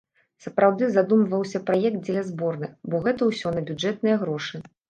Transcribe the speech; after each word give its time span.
Сапраўды 0.45 0.87
задумваўся 0.95 1.61
праект 1.69 1.99
дзеля 2.07 2.25
зборнай, 2.31 2.75
бо 2.95 3.05
гэта 3.07 3.31
ўсё 3.31 3.47
на 3.59 3.67
бюджэтныя 3.69 4.21
грошы. 4.27 4.67